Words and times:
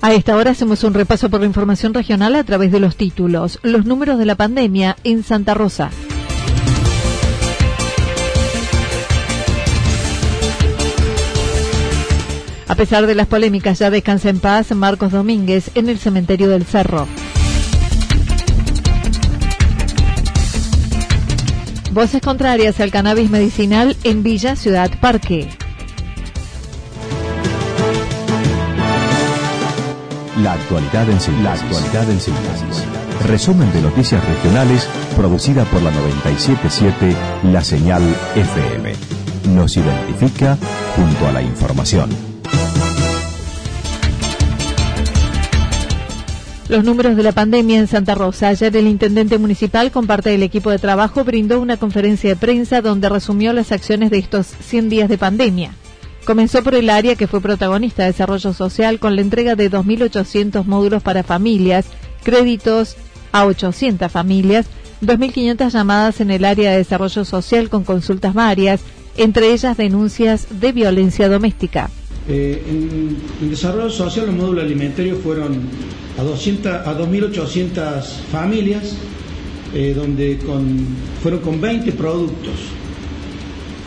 A 0.00 0.12
esta 0.12 0.36
hora 0.36 0.52
hacemos 0.52 0.84
un 0.84 0.94
repaso 0.94 1.28
por 1.28 1.40
la 1.40 1.46
información 1.46 1.92
regional 1.92 2.36
a 2.36 2.44
través 2.44 2.70
de 2.70 2.78
los 2.78 2.96
títulos. 2.96 3.58
Los 3.62 3.84
números 3.84 4.18
de 4.18 4.26
la 4.26 4.36
pandemia 4.36 4.96
en 5.02 5.24
Santa 5.24 5.54
Rosa. 5.54 5.90
A 12.68 12.74
pesar 12.76 13.06
de 13.08 13.16
las 13.16 13.26
polémicas, 13.26 13.80
ya 13.80 13.90
descansa 13.90 14.28
en 14.28 14.38
paz 14.38 14.70
Marcos 14.72 15.10
Domínguez 15.10 15.72
en 15.74 15.88
el 15.88 15.98
cementerio 15.98 16.48
del 16.48 16.64
Cerro. 16.64 17.08
Voces 21.90 22.20
contrarias 22.22 22.78
al 22.78 22.92
cannabis 22.92 23.30
medicinal 23.30 23.96
en 24.04 24.22
Villa 24.22 24.54
Ciudad 24.54 24.90
Parque. 25.00 25.48
La 30.42 30.52
actualidad 30.52 31.10
en 31.10 31.20
síntesis. 31.20 32.84
Resumen 33.26 33.72
de 33.72 33.82
noticias 33.82 34.24
regionales 34.24 34.88
producida 35.16 35.64
por 35.64 35.82
la 35.82 35.90
977 35.90 37.16
La 37.52 37.64
Señal 37.64 38.02
FM. 38.36 38.92
Nos 39.54 39.76
identifica 39.76 40.56
junto 40.94 41.26
a 41.26 41.32
la 41.32 41.42
información. 41.42 42.10
Los 46.68 46.84
números 46.84 47.16
de 47.16 47.22
la 47.24 47.32
pandemia 47.32 47.78
en 47.80 47.88
Santa 47.88 48.14
Rosa. 48.14 48.48
Ayer 48.48 48.76
el 48.76 48.86
intendente 48.86 49.38
municipal 49.38 49.90
con 49.90 50.06
parte 50.06 50.30
del 50.30 50.44
equipo 50.44 50.70
de 50.70 50.78
trabajo 50.78 51.24
brindó 51.24 51.60
una 51.60 51.78
conferencia 51.78 52.30
de 52.30 52.36
prensa 52.36 52.80
donde 52.80 53.08
resumió 53.08 53.52
las 53.52 53.72
acciones 53.72 54.10
de 54.10 54.18
estos 54.18 54.46
100 54.46 54.88
días 54.88 55.08
de 55.08 55.18
pandemia. 55.18 55.72
Comenzó 56.28 56.62
por 56.62 56.74
el 56.74 56.90
área 56.90 57.16
que 57.16 57.26
fue 57.26 57.40
protagonista 57.40 58.02
de 58.02 58.12
desarrollo 58.12 58.52
social 58.52 58.98
con 58.98 59.16
la 59.16 59.22
entrega 59.22 59.56
de 59.56 59.70
2.800 59.70 60.66
módulos 60.66 61.02
para 61.02 61.22
familias, 61.22 61.86
créditos 62.22 62.96
a 63.32 63.46
800 63.46 64.12
familias, 64.12 64.66
2.500 65.00 65.70
llamadas 65.70 66.20
en 66.20 66.30
el 66.30 66.44
área 66.44 66.72
de 66.72 66.76
desarrollo 66.76 67.24
social 67.24 67.70
con 67.70 67.82
consultas 67.82 68.34
varias, 68.34 68.82
entre 69.16 69.54
ellas 69.54 69.78
denuncias 69.78 70.60
de 70.60 70.72
violencia 70.72 71.30
doméstica. 71.30 71.88
Eh, 72.28 72.62
en, 72.68 73.48
desarrollo 73.48 73.88
social 73.88 74.26
los 74.26 74.34
módulos 74.34 74.64
alimentarios 74.64 75.20
fueron 75.22 75.62
a, 76.18 76.22
200, 76.24 76.86
a 76.86 76.94
2.800 76.94 78.02
familias, 78.30 78.92
eh, 79.72 79.94
donde 79.96 80.38
fueron 81.22 81.40
con 81.40 81.58
20 81.58 81.90
productos. 81.92 82.52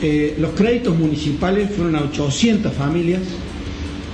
Eh, 0.02 0.36
los 0.40 0.52
créditos 0.52 0.98
municipales 0.98 1.70
fueron 1.76 1.96
a 1.96 2.02
800 2.02 2.74
familias, 2.74 3.22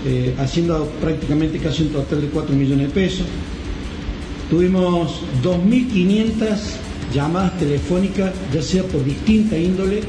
eh, 0.06 0.36
haciendo 0.38 0.86
prácticamente 1.02 1.59
casi 1.59 1.84
un 1.84 1.90
total 1.90 2.22
de 2.22 2.28
4 2.28 2.56
millones 2.56 2.88
de 2.88 2.94
pesos. 2.94 3.25
Tuvimos 4.50 5.22
2.500 5.42 6.58
llamadas 7.14 7.58
telefónicas, 7.58 8.34
ya 8.53 8.62
sea 8.62 8.84
por 8.84 9.03
distinta 9.06 9.58
índole, 9.58 10.02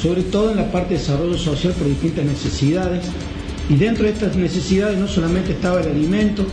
sobre 0.00 0.22
todo 0.22 0.50
en 0.50 0.56
la 0.56 0.70
parte 0.72 0.94
de 0.94 1.00
desarrollo 1.00 1.38
social 1.38 1.74
por 1.74 1.86
distintas 1.86 2.24
necesidades. 2.24 3.04
Y 3.68 3.76
dentro 3.76 4.04
de 4.04 4.10
estas 4.10 4.34
necesidades 4.34 4.98
no 4.98 5.06
solamente 5.06 5.52
estaba 5.52 5.80
el 5.80 5.90
alimento, 5.90 6.44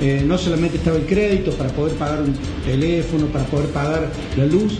eh, 0.00 0.22
no 0.26 0.38
solamente 0.38 0.78
estaba 0.78 0.96
el 0.96 1.04
crédito 1.04 1.50
para 1.52 1.68
poder 1.70 1.94
pagar 1.96 2.22
un 2.22 2.34
teléfono, 2.64 3.26
para 3.26 3.44
poder 3.44 3.68
pagar 3.68 4.10
la 4.38 4.46
luz, 4.46 4.78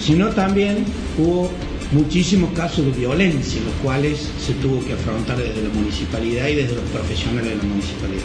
sino 0.00 0.28
también 0.28 0.84
hubo 1.18 1.50
muchísimos 1.92 2.52
casos 2.52 2.84
de 2.84 2.92
violencia, 2.92 3.60
los 3.64 3.74
cuales 3.82 4.18
se 4.44 4.54
tuvo 4.54 4.84
que 4.84 4.92
afrontar 4.92 5.38
desde 5.38 5.62
la 5.62 5.68
municipalidad 5.70 6.48
y 6.48 6.54
desde 6.56 6.74
los 6.74 6.84
profesionales 6.84 7.50
de 7.50 7.56
la 7.56 7.62
municipalidad. 7.62 8.24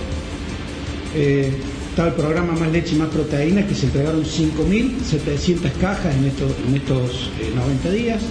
Eh, 1.15 1.51
estaba 1.89 2.07
el 2.07 2.15
programa 2.15 2.53
Más 2.53 2.71
Leche 2.71 2.95
y 2.95 2.99
Más 2.99 3.09
Proteínas, 3.09 3.65
que 3.65 3.75
se 3.75 3.85
entregaron 3.87 4.23
5.700 4.23 5.71
cajas 5.79 6.15
en 6.15 6.25
estos, 6.25 6.51
en 6.67 6.75
estos 6.75 7.29
eh, 7.41 7.51
90 7.53 7.91
días, 7.91 8.21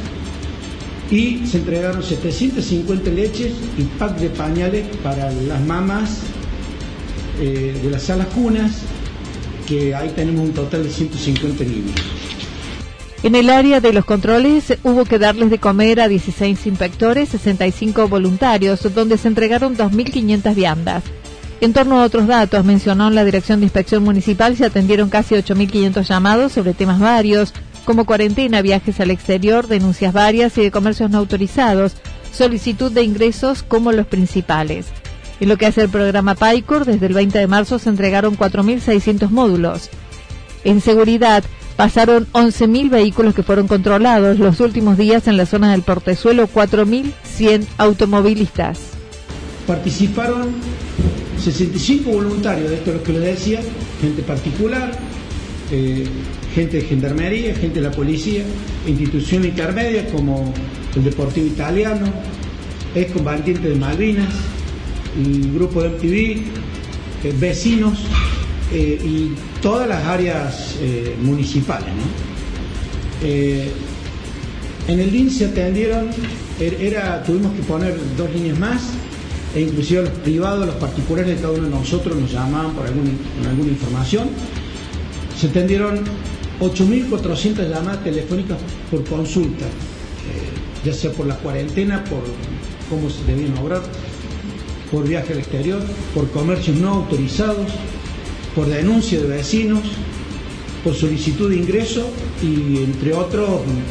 y 1.11 1.47
se 1.47 1.59
entregaron 1.59 2.03
750 2.03 3.11
leches 3.11 3.53
y 3.77 3.83
pack 3.99 4.19
de 4.19 4.31
pañales 4.31 4.87
para 5.03 5.31
las 5.31 5.61
mamás 5.67 6.21
eh, 7.41 7.79
de 7.83 7.91
las 7.91 8.03
salas 8.03 8.29
cunas, 8.29 8.83
que 9.67 9.95
ahí 9.95 10.11
tenemos 10.17 10.49
un 10.49 10.55
total 10.55 10.85
de 10.85 10.91
150 10.91 11.65
niños. 11.65 12.20
En 13.23 13.35
el 13.35 13.51
área 13.51 13.81
de 13.81 13.93
los 13.93 14.07
controles 14.07 14.79
hubo 14.83 15.05
que 15.05 15.19
darles 15.19 15.51
de 15.51 15.59
comer 15.59 16.01
a 16.01 16.09
16 16.09 16.67
inspectores, 16.67 17.29
65 17.29 18.09
voluntarios, 18.09 18.95
donde 18.95 19.19
se 19.19 19.29
entregaron 19.29 19.77
2.500 19.77 20.55
viandas. 20.55 21.05
En 21.61 21.75
torno 21.75 22.01
a 22.01 22.05
otros 22.05 22.27
datos, 22.27 22.65
mencionó 22.65 23.09
en 23.09 23.15
la 23.15 23.25
Dirección 23.25 23.61
de 23.61 23.67
Inspección 23.67 24.03
Municipal, 24.03 24.57
se 24.57 24.65
atendieron 24.65 25.11
casi 25.11 25.35
8.500 25.35 26.05
llamados 26.05 26.53
sobre 26.53 26.73
temas 26.73 26.99
varios, 26.99 27.53
como 27.85 28.07
cuarentena, 28.07 28.63
viajes 28.63 28.99
al 29.01 29.11
exterior, 29.11 29.67
denuncias 29.67 30.15
varias 30.15 30.57
y 30.57 30.63
de 30.63 30.71
comercios 30.71 31.11
no 31.11 31.19
autorizados, 31.19 31.97
solicitud 32.33 32.91
de 32.91 33.03
ingresos 33.03 33.63
como 33.63 33.93
los 33.93 34.07
principales. 34.07 34.87
En 35.41 35.51
lo 35.51 35.59
que 35.59 35.67
hace 35.67 35.83
el 35.83 35.91
programa 35.91 36.35
PAICOR, 36.35 36.87
desde 36.87 37.07
el 37.07 37.15
20 37.15 37.39
de 37.39 37.47
marzo 37.47 37.79
se 37.79 37.91
entregaron 37.91 38.39
4.600 38.39 39.29
módulos. 39.29 39.91
En 40.65 40.81
seguridad, 40.81 41.45
pasaron 41.81 42.27
11.000 42.35 42.91
vehículos 42.91 43.35
que 43.35 43.43
fueron 43.43 43.67
controlados 43.67 44.39
los 44.39 44.61
últimos 44.61 44.99
días 44.99 45.27
en 45.29 45.39
la 45.39 45.47
zona 45.47 45.73
del 45.73 45.81
Portezuelo, 45.81 46.47
4.100 46.47 47.65
automovilistas. 47.79 48.91
Participaron 49.67 50.51
65 51.43 52.11
voluntarios, 52.11 52.69
de 52.69 52.77
esto 52.77 52.91
es 52.91 52.97
lo 52.99 53.03
que 53.03 53.13
les 53.15 53.23
decía, 53.23 53.61
gente 53.99 54.21
particular, 54.21 54.93
eh, 55.73 56.05
gente 56.55 56.77
de 56.77 56.83
gendarmería, 56.83 57.55
gente 57.55 57.81
de 57.81 57.89
la 57.89 57.93
policía, 57.93 58.43
instituciones 58.87 59.49
intermedias 59.49 60.13
como 60.13 60.53
el 60.95 61.03
Deportivo 61.03 61.47
Italiano, 61.47 62.13
excombatiente 62.95 63.71
de 63.71 63.77
Malvinas, 63.77 64.35
el 65.17 65.51
grupo 65.55 65.81
de 65.81 65.89
MTV, 65.89 66.43
eh, 67.25 67.35
vecinos 67.39 68.01
eh, 68.71 69.01
y 69.03 69.31
todas 69.63 69.89
las 69.89 70.05
áreas 70.05 70.77
eh, 70.81 71.17
municipales. 71.21 71.89
¿no? 71.89 72.31
en 74.89 74.99
el 74.99 75.11
DIN 75.13 75.31
se 75.31 75.45
atendieron, 75.45 76.09
er, 76.59 76.75
era, 76.81 77.23
tuvimos 77.23 77.53
que 77.53 77.63
poner 77.63 77.95
dos 78.17 78.33
líneas 78.33 78.59
más, 78.59 78.83
e 79.55 79.63
inclusive 79.63 80.03
los 80.03 80.11
privados, 80.11 80.67
los 80.67 80.77
particulares 80.77 81.37
de 81.37 81.43
cada 81.43 81.53
uno 81.53 81.65
de 81.65 81.71
nosotros 81.71 82.17
nos 82.17 82.33
llamaban 82.33 82.73
por 82.73 82.87
alguna, 82.87 83.11
con 83.37 83.47
alguna 83.49 83.71
información. 83.71 84.29
Se 85.39 85.49
atendieron 85.49 86.01
8.400 86.61 87.69
llamadas 87.69 88.05
telefónicas 88.05 88.59
por 88.91 89.05
consulta, 89.05 89.65
eh, 89.65 90.85
ya 90.85 90.93
sea 90.93 91.11
por 91.13 91.27
la 91.27 91.37
cuarentena, 91.37 92.05
por 92.05 92.23
cómo 92.89 93.11
se 93.11 93.25
debían 93.25 93.57
obrar, 93.59 93.83
por 94.91 95.09
viaje 95.09 95.33
al 95.33 95.39
exterior, 95.39 95.81
por 96.15 96.31
comercios 96.31 96.77
no 96.77 96.91
autorizados, 96.91 97.71
por 98.55 98.67
denuncia 98.67 99.21
de 99.21 99.27
vecinos 99.27 99.81
por 100.83 100.95
solicitud 100.95 101.51
de 101.51 101.57
ingreso 101.57 102.11
y 102.43 102.79
entre 102.79 103.13
otros 103.15 103.49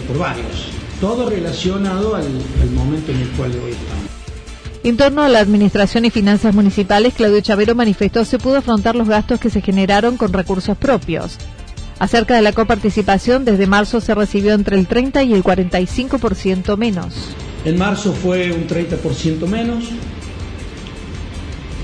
por 0.07 0.17
varios. 0.17 0.69
Todo 0.99 1.29
relacionado 1.29 2.15
al, 2.15 2.27
momento 2.73 3.11
en 3.11 3.21
el 3.21 3.29
cual 3.29 3.51
hoy 3.51 3.71
estamos. 3.71 4.09
En 4.83 4.97
torno 4.97 5.21
a 5.21 5.29
la 5.29 5.39
Administración 5.39 6.05
y 6.05 6.09
Finanzas 6.09 6.55
Municipales, 6.55 7.13
Claudio 7.13 7.41
Chavero 7.41 7.75
manifestó 7.75 8.25
se 8.25 8.39
pudo 8.39 8.57
afrontar 8.57 8.95
los 8.95 9.07
gastos 9.07 9.39
que 9.39 9.49
se 9.49 9.61
generaron 9.61 10.17
con 10.17 10.33
recursos 10.33 10.77
propios. 10.77 11.37
Acerca 11.99 12.35
de 12.35 12.41
la 12.41 12.53
coparticipación, 12.53 13.43
desde 13.43 13.67
marzo 13.67 13.99
se 13.99 14.15
recibió 14.15 14.53
entre 14.53 14.77
el 14.77 14.87
30 14.87 15.23
y 15.23 15.33
el 15.33 15.43
45% 15.43 16.77
menos. 16.77 17.13
En 17.65 17.77
marzo 17.77 18.13
fue 18.13 18.53
un 18.53 18.67
30% 18.67 19.45
menos, 19.47 19.83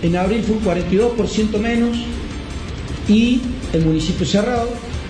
en 0.02 0.16
abril 0.16 0.44
fue 0.44 0.56
un 0.56 0.64
42% 0.64 1.60
menos 1.60 1.98
y 3.08 3.42
el 3.74 3.86
municipio 3.86 4.26
cerrado, 4.26 4.70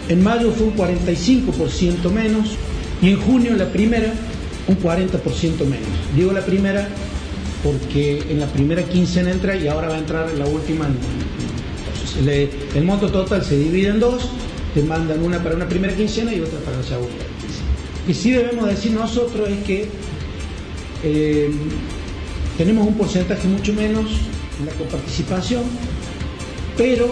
en 0.09 0.24
mayo 0.24 0.51
fue 0.51 0.68
un 0.68 0.75
45% 0.75 2.12
menos 2.12 2.50
y 3.01 3.09
en 3.09 3.19
junio 3.19 3.56
la 3.56 3.71
primera 3.71 4.13
un 4.68 4.80
40% 4.80 5.21
menos. 5.65 5.88
Digo 6.15 6.31
la 6.31 6.45
primera 6.45 6.88
porque 7.63 8.24
en 8.30 8.39
la 8.39 8.47
primera 8.47 8.83
quincena 8.83 9.31
entra 9.31 9.56
y 9.56 9.68
ahora 9.68 9.89
va 9.89 9.95
a 9.95 10.00
entrar 10.00 10.31
la 10.38 10.45
última. 10.45 10.88
el 12.75 12.83
monto 12.83 13.09
total 13.09 13.44
se 13.44 13.57
divide 13.57 13.89
en 13.89 14.00
dos 14.00 14.30
te 14.75 14.83
mandan 14.83 15.24
una 15.24 15.41
para 15.41 15.56
una 15.56 15.68
primera 15.68 15.95
quincena 15.95 16.33
y 16.33 16.41
otra 16.41 16.59
para 16.59 16.77
la 16.77 16.83
segunda 16.83 17.13
quincena. 17.39 17.65
Y 18.07 18.13
sí 18.13 18.31
debemos 18.31 18.68
decir 18.68 18.91
nosotros 18.91 19.50
es 19.50 19.63
que 19.63 19.88
eh, 21.03 21.50
tenemos 22.57 22.86
un 22.86 22.95
porcentaje 22.95 23.48
mucho 23.48 23.74
menos 23.74 24.06
en 24.59 24.65
la 24.65 24.74
coparticipación, 24.74 25.63
pero 26.77 27.09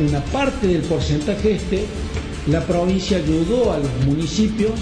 una 0.00 0.20
parte 0.24 0.66
del 0.66 0.82
porcentaje 0.82 1.52
este, 1.52 1.84
la 2.50 2.60
provincia 2.60 3.18
ayudó 3.18 3.72
a 3.72 3.78
los 3.78 3.90
municipios, 4.06 4.72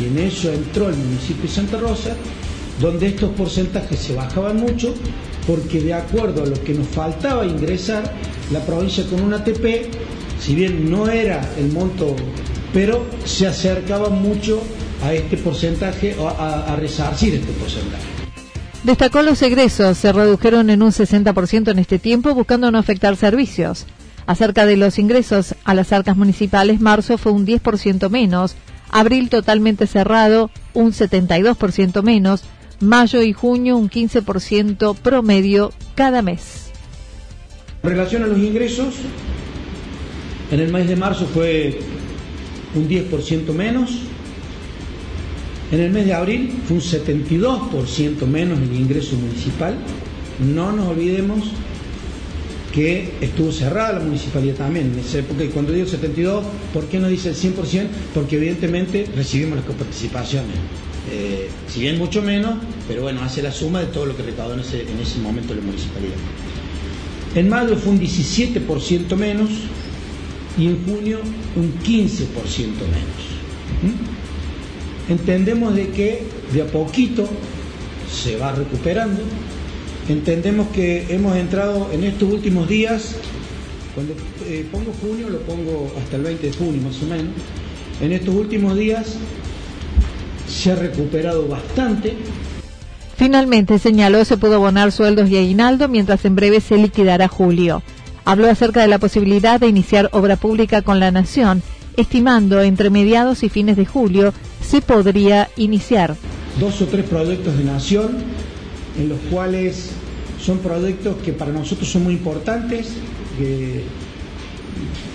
y 0.00 0.06
en 0.06 0.18
eso 0.18 0.52
entró 0.52 0.88
el 0.88 0.96
municipio 0.96 1.42
de 1.42 1.48
Santa 1.48 1.78
Rosa, 1.78 2.16
donde 2.80 3.08
estos 3.08 3.30
porcentajes 3.32 3.98
se 3.98 4.14
bajaban 4.14 4.56
mucho, 4.56 4.94
porque 5.46 5.80
de 5.80 5.94
acuerdo 5.94 6.44
a 6.44 6.46
lo 6.46 6.62
que 6.62 6.74
nos 6.74 6.88
faltaba 6.88 7.44
ingresar, 7.44 8.10
la 8.50 8.60
provincia 8.64 9.04
con 9.08 9.22
un 9.22 9.34
ATP 9.34 9.90
si 10.42 10.56
bien 10.56 10.90
no 10.90 11.08
era 11.08 11.40
el 11.56 11.70
monto, 11.70 12.16
pero 12.74 13.06
se 13.24 13.46
acercaba 13.46 14.08
mucho 14.08 14.60
a 15.02 15.12
este 15.12 15.36
porcentaje, 15.36 16.16
a, 16.18 16.72
a 16.72 16.76
resarcir 16.76 17.34
este 17.34 17.52
porcentaje. 17.52 18.02
Destacó 18.82 19.22
los 19.22 19.40
egresos 19.42 19.98
se 19.98 20.12
redujeron 20.12 20.68
en 20.68 20.82
un 20.82 20.90
60% 20.90 21.70
en 21.70 21.78
este 21.78 22.00
tiempo, 22.00 22.34
buscando 22.34 22.72
no 22.72 22.78
afectar 22.78 23.14
servicios. 23.16 23.86
Acerca 24.32 24.64
de 24.64 24.78
los 24.78 24.98
ingresos 24.98 25.54
a 25.62 25.74
las 25.74 25.92
arcas 25.92 26.16
municipales, 26.16 26.80
marzo 26.80 27.18
fue 27.18 27.32
un 27.32 27.46
10% 27.46 28.08
menos, 28.08 28.54
abril 28.88 29.28
totalmente 29.28 29.86
cerrado, 29.86 30.50
un 30.72 30.92
72% 30.92 32.02
menos, 32.02 32.44
mayo 32.80 33.20
y 33.20 33.34
junio 33.34 33.76
un 33.76 33.90
15% 33.90 34.96
promedio 34.96 35.70
cada 35.94 36.22
mes. 36.22 36.70
En 37.82 37.90
relación 37.90 38.22
a 38.22 38.26
los 38.26 38.38
ingresos, 38.38 38.94
en 40.50 40.60
el 40.60 40.72
mes 40.72 40.88
de 40.88 40.96
marzo 40.96 41.26
fue 41.26 41.80
un 42.74 42.88
10% 42.88 43.52
menos. 43.52 43.90
En 45.72 45.80
el 45.80 45.90
mes 45.90 46.06
de 46.06 46.14
abril 46.14 46.58
fue 46.66 46.78
un 46.78 46.82
72% 46.82 48.26
menos 48.26 48.58
el 48.58 48.74
ingreso 48.74 49.14
municipal. 49.14 49.76
No 50.38 50.72
nos 50.72 50.88
olvidemos 50.88 51.52
que 52.72 53.12
estuvo 53.20 53.52
cerrada 53.52 53.94
la 53.94 54.00
municipalidad 54.00 54.56
también 54.56 54.92
en 54.92 54.98
esa 54.98 55.18
época. 55.18 55.44
Y 55.44 55.48
cuando 55.48 55.72
digo 55.72 55.86
72, 55.86 56.44
¿por 56.72 56.86
qué 56.86 56.98
no 56.98 57.08
dice 57.08 57.30
el 57.30 57.36
100%? 57.36 57.86
Porque 58.14 58.36
evidentemente 58.36 59.06
recibimos 59.14 59.56
las 59.56 59.66
coparticipaciones. 59.66 60.56
Eh, 61.10 61.48
si 61.68 61.80
bien 61.80 61.98
mucho 61.98 62.22
menos, 62.22 62.54
pero 62.88 63.02
bueno, 63.02 63.22
hace 63.22 63.42
la 63.42 63.52
suma 63.52 63.80
de 63.80 63.86
todo 63.86 64.06
lo 64.06 64.16
que 64.16 64.22
recaudó 64.22 64.54
en 64.54 64.60
ese, 64.60 64.82
en 64.82 64.98
ese 65.00 65.18
momento 65.18 65.54
la 65.54 65.60
municipalidad. 65.60 66.14
En 67.34 67.48
mayo 67.48 67.76
fue 67.76 67.92
un 67.92 68.00
17% 68.00 69.16
menos, 69.16 69.50
y 70.58 70.66
en 70.66 70.84
junio 70.84 71.20
un 71.56 71.72
15% 71.80 72.26
menos. 72.38 73.22
¿Mm? 73.82 75.12
Entendemos 75.12 75.74
de 75.74 75.88
que 75.88 76.22
de 76.52 76.62
a 76.62 76.66
poquito 76.66 77.28
se 78.12 78.36
va 78.36 78.52
recuperando, 78.52 79.22
entendemos 80.08 80.68
que 80.68 81.06
hemos 81.10 81.36
entrado 81.36 81.88
en 81.92 82.04
estos 82.04 82.30
últimos 82.32 82.68
días, 82.68 83.16
cuando 83.94 84.14
eh, 84.46 84.66
pongo 84.70 84.92
junio 85.00 85.28
lo 85.28 85.38
pongo 85.40 85.92
hasta 86.02 86.16
el 86.16 86.22
20 86.22 86.46
de 86.46 86.52
junio 86.52 86.82
más 86.82 87.02
o 87.02 87.06
menos, 87.06 87.32
en 88.00 88.12
estos 88.12 88.34
últimos 88.34 88.76
días 88.76 89.16
se 90.48 90.72
ha 90.72 90.76
recuperado 90.76 91.46
bastante. 91.48 92.14
Finalmente 93.16 93.78
señaló 93.78 94.24
se 94.24 94.36
pudo 94.36 94.56
abonar 94.56 94.90
sueldos 94.90 95.28
y 95.30 95.36
aguinaldo 95.36 95.88
mientras 95.88 96.24
en 96.24 96.34
breve 96.34 96.60
se 96.60 96.76
liquidará 96.76 97.28
julio. 97.28 97.82
Habló 98.24 98.50
acerca 98.50 98.80
de 98.80 98.88
la 98.88 98.98
posibilidad 98.98 99.60
de 99.60 99.68
iniciar 99.68 100.08
obra 100.12 100.36
pública 100.36 100.82
con 100.82 101.00
la 101.00 101.10
Nación, 101.10 101.62
estimando 101.96 102.62
entre 102.62 102.90
mediados 102.90 103.42
y 103.42 103.48
fines 103.48 103.76
de 103.76 103.86
julio 103.86 104.32
se 104.62 104.80
podría 104.80 105.50
iniciar. 105.56 106.16
Dos 106.58 106.80
o 106.82 106.86
tres 106.86 107.04
proyectos 107.04 107.56
de 107.56 107.64
Nación, 107.64 108.18
en 108.98 109.08
los 109.08 109.18
cuales 109.30 109.90
son 110.40 110.58
proyectos 110.58 111.16
que 111.24 111.32
para 111.32 111.52
nosotros 111.52 111.88
son 111.88 112.04
muy 112.04 112.14
importantes. 112.14 112.92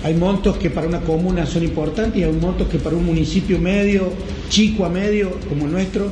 hay 0.04 0.14
montos 0.14 0.58
que 0.58 0.70
para 0.70 0.88
una 0.88 1.02
comuna 1.02 1.46
son 1.46 1.64
importantes 1.64 2.20
y 2.20 2.24
hay 2.24 2.32
montos 2.32 2.68
que 2.70 2.78
para 2.78 2.96
un 2.96 3.06
municipio 3.06 3.60
medio, 3.60 4.12
chico 4.50 4.86
a 4.86 4.90
medio 4.90 5.32
como 5.50 5.66
el 5.66 5.72
nuestro, 5.72 6.12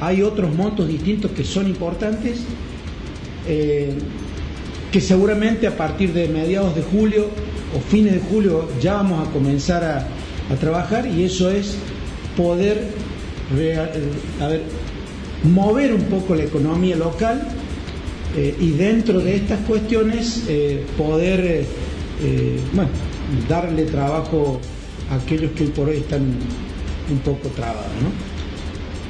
hay 0.00 0.22
otros 0.22 0.54
montos 0.54 0.88
distintos 0.88 1.30
que 1.32 1.44
son 1.44 1.66
importantes. 1.66 2.40
Eh, 3.48 3.94
que 4.92 5.00
seguramente 5.00 5.66
a 5.66 5.76
partir 5.76 6.12
de 6.12 6.28
mediados 6.28 6.74
de 6.74 6.82
julio 6.82 7.28
o 7.76 7.80
fines 7.80 8.14
de 8.14 8.20
julio 8.20 8.68
ya 8.80 8.94
vamos 8.94 9.26
a 9.26 9.30
comenzar 9.30 9.84
a, 9.84 10.06
trabajar 10.58 11.06
y 11.06 11.22
eso 11.22 11.48
es 11.48 11.76
poder 12.36 12.88
mover 15.44 15.94
un 15.94 16.02
poco 16.04 16.34
la 16.34 16.44
economía 16.44 16.96
local 16.96 17.42
eh, 18.36 18.54
y 18.60 18.70
dentro 18.72 19.20
de 19.20 19.36
estas 19.36 19.60
cuestiones 19.60 20.44
eh, 20.48 20.84
poder 20.96 21.64
eh, 22.22 22.58
darle 23.48 23.84
trabajo 23.84 24.60
a 25.10 25.16
aquellos 25.16 25.52
que 25.52 25.64
por 25.64 25.88
hoy 25.88 25.98
están 25.98 26.22
un 27.10 27.18
poco 27.18 27.48
trabados. 27.48 27.86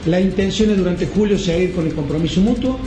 La 0.06 0.20
intención 0.20 0.70
es 0.70 0.78
durante 0.78 1.06
julio 1.06 1.38
seguir 1.38 1.74
con 1.74 1.86
el 1.86 1.94
compromiso 1.94 2.40
mutuo, 2.40 2.78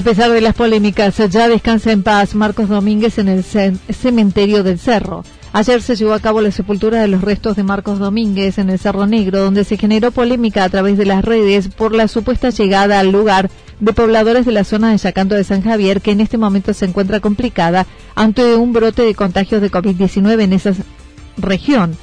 A 0.00 0.02
pesar 0.02 0.30
de 0.30 0.40
las 0.40 0.54
polémicas, 0.54 1.18
ya 1.28 1.46
descansa 1.46 1.92
en 1.92 2.02
paz 2.02 2.34
Marcos 2.34 2.70
Domínguez 2.70 3.18
en 3.18 3.28
el 3.28 3.44
cementerio 3.44 4.62
del 4.62 4.78
Cerro. 4.78 5.24
Ayer 5.52 5.82
se 5.82 5.94
llevó 5.94 6.14
a 6.14 6.20
cabo 6.20 6.40
la 6.40 6.50
sepultura 6.50 7.02
de 7.02 7.06
los 7.06 7.20
restos 7.20 7.54
de 7.54 7.64
Marcos 7.64 7.98
Domínguez 7.98 8.56
en 8.56 8.70
el 8.70 8.78
Cerro 8.78 9.06
Negro, 9.06 9.40
donde 9.40 9.62
se 9.62 9.76
generó 9.76 10.10
polémica 10.10 10.64
a 10.64 10.70
través 10.70 10.96
de 10.96 11.04
las 11.04 11.22
redes 11.22 11.68
por 11.68 11.94
la 11.94 12.08
supuesta 12.08 12.48
llegada 12.48 12.98
al 12.98 13.12
lugar 13.12 13.50
de 13.78 13.92
pobladores 13.92 14.46
de 14.46 14.52
la 14.52 14.64
zona 14.64 14.90
de 14.90 14.96
Yacanto 14.96 15.34
de 15.34 15.44
San 15.44 15.60
Javier, 15.60 16.00
que 16.00 16.12
en 16.12 16.22
este 16.22 16.38
momento 16.38 16.72
se 16.72 16.86
encuentra 16.86 17.20
complicada 17.20 17.86
ante 18.14 18.54
un 18.54 18.72
brote 18.72 19.02
de 19.02 19.14
contagios 19.14 19.60
de 19.60 19.70
COVID-19 19.70 20.40
en 20.40 20.54
esa 20.54 20.72
región. 21.36 21.94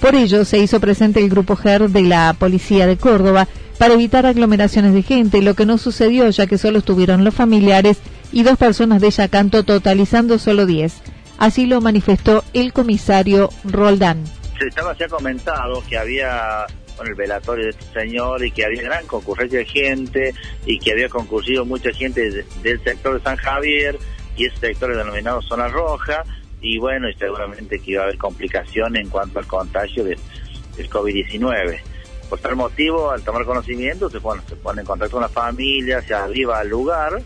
Por 0.00 0.14
ello, 0.14 0.44
se 0.46 0.58
hizo 0.58 0.80
presente 0.80 1.20
el 1.20 1.28
grupo 1.28 1.56
GER 1.56 1.90
de 1.90 2.02
la 2.02 2.34
Policía 2.38 2.86
de 2.86 2.96
Córdoba, 2.96 3.48
para 3.78 3.94
evitar 3.94 4.26
aglomeraciones 4.26 4.92
de 4.92 5.02
gente, 5.02 5.40
lo 5.40 5.54
que 5.54 5.64
no 5.64 5.78
sucedió 5.78 6.28
ya 6.28 6.46
que 6.46 6.58
solo 6.58 6.78
estuvieron 6.78 7.24
los 7.24 7.34
familiares 7.34 7.98
y 8.32 8.42
dos 8.42 8.58
personas 8.58 9.00
de 9.00 9.10
Yacanto, 9.10 9.62
totalizando 9.62 10.38
solo 10.38 10.66
10. 10.66 11.02
Así 11.38 11.64
lo 11.64 11.80
manifestó 11.80 12.44
el 12.52 12.72
comisario 12.72 13.48
Roldán. 13.64 14.24
Se 14.58 14.68
estaba 14.68 14.94
ya 14.96 15.08
comentado 15.08 15.82
que 15.88 15.96
había 15.96 16.66
con 16.96 17.06
el 17.06 17.14
velatorio 17.14 17.64
de 17.64 17.70
este 17.70 18.00
señor 18.00 18.44
y 18.44 18.50
que 18.50 18.66
había 18.66 18.82
gran 18.82 19.06
concurrencia 19.06 19.60
de 19.60 19.64
gente 19.64 20.34
y 20.66 20.78
que 20.78 20.92
había 20.92 21.08
concurrido 21.08 21.64
mucha 21.64 21.90
gente 21.92 22.44
del 22.62 22.84
sector 22.84 23.14
de 23.14 23.24
San 23.24 23.36
Javier 23.36 23.98
y 24.36 24.44
ese 24.44 24.56
sector 24.58 24.94
denominado 24.94 25.40
zona 25.40 25.68
roja 25.68 26.24
y 26.60 26.78
bueno, 26.78 27.08
y 27.08 27.14
seguramente 27.14 27.78
que 27.78 27.92
iba 27.92 28.02
a 28.02 28.04
haber 28.04 28.18
complicaciones 28.18 29.02
en 29.02 29.10
cuanto 29.10 29.38
al 29.38 29.46
contagio 29.46 30.04
del 30.04 30.18
COVID-19. 30.90 31.80
Por 32.28 32.38
tal 32.38 32.54
motivo, 32.56 33.10
al 33.10 33.22
tomar 33.22 33.44
conocimiento, 33.44 34.08
se 34.08 34.20
pone, 34.20 34.42
se 34.48 34.56
pone 34.56 34.82
en 34.82 34.86
contacto 34.86 35.12
con 35.12 35.22
la 35.22 35.28
familia, 35.28 36.00
se 36.02 36.14
arriba 36.14 36.60
al 36.60 36.68
lugar, 36.68 37.20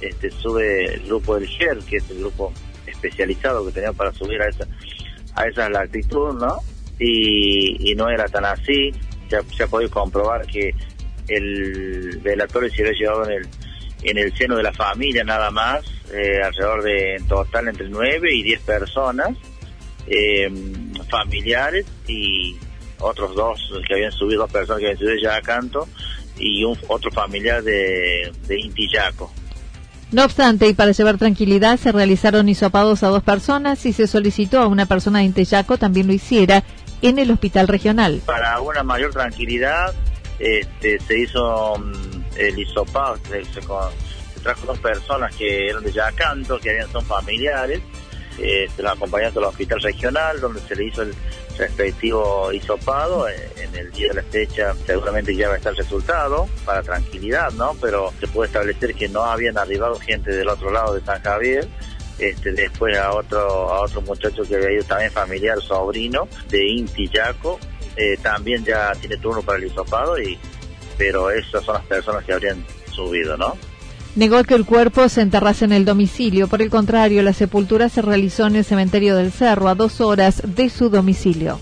este, 0.00 0.30
sube 0.30 0.94
el 0.94 1.06
grupo 1.06 1.34
del 1.34 1.46
GER, 1.46 1.78
que 1.80 1.96
es 1.96 2.10
el 2.10 2.18
grupo 2.20 2.52
especializado 2.86 3.66
que 3.66 3.72
tenía 3.72 3.92
para 3.92 4.12
subir 4.12 4.40
a 4.40 4.48
esa, 4.48 4.66
a 5.34 5.46
esa 5.46 5.68
latitud, 5.68 6.34
¿no? 6.38 6.58
Y, 6.98 7.94
no 7.96 8.08
era 8.08 8.26
tan 8.28 8.44
así. 8.44 8.92
se 9.28 9.62
ha, 9.62 9.66
podido 9.66 9.90
comprobar 9.90 10.46
que 10.46 10.74
el 11.28 12.20
velatorio 12.22 12.70
se 12.70 12.82
había 12.82 12.98
llevado 12.98 13.24
en 13.24 13.32
el, 13.32 13.48
en 14.06 14.18
el 14.18 14.36
seno 14.36 14.56
de 14.56 14.62
la 14.62 14.72
familia 14.72 15.24
nada 15.24 15.50
más, 15.50 15.84
eh, 16.12 16.40
alrededor 16.42 16.82
de 16.82 17.16
en 17.16 17.26
total 17.26 17.68
entre 17.68 17.88
9 17.88 18.34
y 18.34 18.42
10 18.42 18.60
personas, 18.62 19.30
eh, 20.06 20.48
familiares 21.10 21.86
y 22.06 22.56
otros 22.98 23.34
dos 23.34 23.60
que 23.86 23.94
habían 23.94 24.12
subido, 24.12 24.42
dos 24.42 24.52
personas 24.52 24.80
que 24.80 24.86
habían 24.86 24.98
subido 24.98 25.16
ya 25.22 25.36
a 25.36 25.42
canto 25.42 25.88
y 26.38 26.64
un, 26.64 26.78
otro 26.88 27.10
familiar 27.10 27.62
de, 27.62 28.32
de 28.46 28.60
Intillaco. 28.60 29.32
No 30.12 30.24
obstante, 30.24 30.68
y 30.68 30.74
para 30.74 30.92
llevar 30.92 31.18
tranquilidad, 31.18 31.78
se 31.78 31.90
realizaron 31.90 32.48
hisopados 32.48 33.02
a 33.02 33.08
dos 33.08 33.24
personas 33.24 33.84
y 33.86 33.92
se 33.92 34.06
solicitó 34.06 34.60
a 34.60 34.68
una 34.68 34.86
persona 34.86 35.18
de 35.18 35.24
Intillaco 35.24 35.78
también 35.78 36.06
lo 36.06 36.12
hiciera 36.12 36.62
en 37.02 37.18
el 37.18 37.30
hospital 37.30 37.66
regional. 37.66 38.22
Para 38.24 38.60
una 38.60 38.82
mayor 38.84 39.12
tranquilidad, 39.12 39.92
este, 40.38 41.00
se 41.00 41.18
hizo 41.18 41.76
mm, 41.78 42.15
el 42.38 42.58
hisopado, 42.58 43.16
se, 43.28 43.44
se, 43.44 43.60
trajo 43.60 44.66
dos 44.66 44.78
personas 44.78 45.34
que 45.34 45.68
eran 45.68 45.82
de 45.82 45.92
Yacanto, 45.92 46.58
que 46.58 46.70
habían, 46.70 46.90
son 46.90 47.04
familiares, 47.04 47.80
eh, 48.38 48.68
se 48.74 48.82
lo 48.82 48.90
acompañaron 48.90 49.38
al 49.38 49.44
hospital 49.44 49.80
regional, 49.80 50.40
donde 50.40 50.60
se 50.60 50.76
le 50.76 50.84
hizo 50.84 51.02
el 51.02 51.14
respectivo 51.56 52.52
hisopado. 52.52 53.28
Eh, 53.28 53.52
en 53.56 53.74
el 53.74 53.90
día 53.92 54.08
de 54.08 54.14
la 54.14 54.22
fecha 54.22 54.74
seguramente 54.86 55.34
ya 55.34 55.48
va 55.48 55.54
a 55.54 55.56
estar 55.56 55.72
el 55.72 55.78
resultado, 55.78 56.48
para 56.64 56.82
tranquilidad, 56.82 57.50
¿no? 57.52 57.74
Pero 57.80 58.12
se 58.20 58.26
puede 58.28 58.48
establecer 58.48 58.94
que 58.94 59.08
no 59.08 59.24
habían 59.24 59.56
arribado 59.56 59.98
gente 59.98 60.32
del 60.32 60.48
otro 60.48 60.70
lado 60.70 60.94
de 60.94 61.00
San 61.00 61.22
Javier. 61.22 61.66
Este, 62.18 62.52
después 62.52 62.96
a 62.96 63.12
otro 63.12 63.38
a 63.38 63.82
otro 63.82 64.00
muchacho 64.00 64.42
que 64.44 64.56
había 64.56 64.72
ido 64.72 64.84
también 64.84 65.10
familiar, 65.10 65.60
sobrino 65.60 66.26
de 66.48 66.66
Inti 66.66 67.08
Yaco, 67.08 67.58
eh, 67.94 68.16
también 68.22 68.64
ya 68.64 68.92
tiene 68.92 69.18
turno 69.18 69.42
para 69.42 69.58
el 69.58 69.64
hisopado, 69.64 70.18
y, 70.18 70.38
pero 70.96 71.30
esas 71.30 71.64
son 71.64 71.74
las 71.74 71.84
personas 71.84 72.24
que 72.24 72.32
habrían 72.32 72.64
subido, 72.92 73.36
¿no? 73.36 73.56
Negó 74.14 74.42
que 74.44 74.54
el 74.54 74.64
cuerpo 74.64 75.08
se 75.10 75.20
enterrase 75.20 75.66
en 75.66 75.72
el 75.72 75.84
domicilio. 75.84 76.48
Por 76.48 76.62
el 76.62 76.70
contrario, 76.70 77.22
la 77.22 77.34
sepultura 77.34 77.90
se 77.90 78.00
realizó 78.00 78.46
en 78.46 78.56
el 78.56 78.64
cementerio 78.64 79.14
del 79.14 79.30
Cerro, 79.30 79.68
a 79.68 79.74
dos 79.74 80.00
horas 80.00 80.42
de 80.42 80.70
su 80.70 80.88
domicilio. 80.88 81.60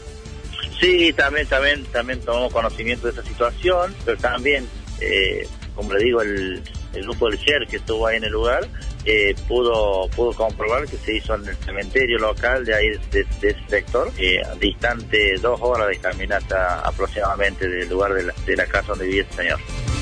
Sí, 0.81 1.13
también, 1.15 1.47
también, 1.49 1.85
también 1.87 2.21
tomamos 2.21 2.53
conocimiento 2.53 3.09
de 3.09 3.13
esa 3.13 3.25
situación, 3.25 3.93
pero 4.05 4.19
también, 4.19 4.69
eh, 5.01 5.49
como 5.75 5.95
le 5.95 6.05
digo, 6.05 6.23
el, 6.23 6.63
grupo 7.03 7.29
del 7.29 7.39
GER 7.39 7.67
que 7.67 7.77
estuvo 7.77 8.07
ahí 8.07 8.17
en 8.17 8.25
el 8.25 8.33
lugar 8.33 8.69
eh, 9.05 9.35
pudo 9.47 10.09
pudo 10.09 10.33
comprobar 10.33 10.87
que 10.87 10.97
se 10.97 11.17
hizo 11.17 11.35
en 11.35 11.47
el 11.47 11.57
cementerio 11.57 12.19
local 12.19 12.65
de 12.65 12.75
ahí 12.75 12.89
de, 13.11 13.27
ese 13.43 13.57
sector, 13.69 14.11
eh, 14.19 14.41
distante 14.59 15.37
dos 15.43 15.61
horas 15.61 15.89
de 15.89 15.99
caminata 15.99 16.81
aproximadamente 16.81 17.69
del 17.69 17.89
lugar 17.89 18.15
de 18.15 18.25
la, 18.25 18.35
de 18.47 18.57
la 18.57 18.67
casa 18.67 18.89
donde 18.89 19.07
vivía 19.07 19.27
el 19.29 19.37
señor. 19.37 19.94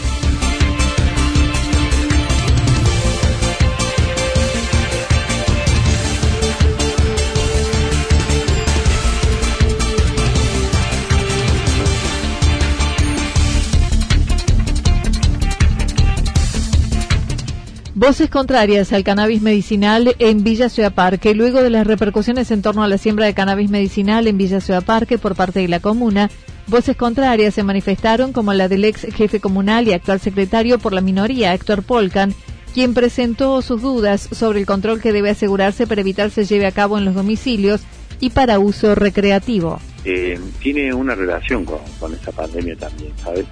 Voces 18.03 18.31
contrarias 18.31 18.93
al 18.93 19.05
cannabis 19.05 19.43
medicinal 19.43 20.17
en 20.19 20.43
Villa 20.43 20.69
Ciudad 20.69 20.93
Parque. 20.93 21.37
Luego 21.37 21.63
de 21.63 21.71
las 21.71 21.87
repercusiones 21.87 22.51
en 22.51 22.61
torno 22.61 22.83
a 22.83 22.89
la 22.89 22.99
siembra 22.99 23.27
de 23.27 23.33
cannabis 23.33 23.71
medicinal 23.71 24.27
en 24.27 24.37
Villa 24.37 24.61
Ciudad 24.61 24.85
Parque 24.85 25.19
por 25.19 25.37
parte 25.37 25.61
de 25.61 25.69
la 25.69 25.79
comuna, 25.79 26.29
voces 26.67 26.97
contrarias 26.97 27.55
se 27.55 27.63
manifestaron 27.63 28.33
como 28.33 28.55
la 28.55 28.67
del 28.67 28.85
ex 28.87 29.03
jefe 29.15 29.39
comunal 29.39 29.87
y 29.87 29.93
actual 29.93 30.19
secretario 30.19 30.81
por 30.81 30.93
la 30.93 31.01
minoría, 31.01 31.55
Héctor 31.55 31.85
Polcan, 31.85 32.35
quien 32.75 32.93
presentó 32.93 33.63
sus 33.63 33.81
dudas 33.81 34.29
sobre 34.33 34.59
el 34.59 34.67
control 34.67 35.01
que 35.01 35.13
debe 35.13 35.31
asegurarse 35.31 35.87
para 35.87 36.01
evitar 36.01 36.33
se 36.33 36.45
lleve 36.45 36.67
a 36.67 36.73
cabo 36.73 36.99
en 36.99 37.05
los 37.05 37.15
domicilios 37.15 37.83
y 38.19 38.31
para 38.31 38.59
uso 38.59 38.97
recreativo. 38.97 39.79
Eh, 40.05 40.41
tiene 40.61 40.93
una 40.93 41.15
relación 41.15 41.65
con, 41.65 41.79
con 42.01 42.13
esta 42.13 42.33
pandemia 42.33 42.75
también, 42.75 43.13
¿sabes? 43.23 43.47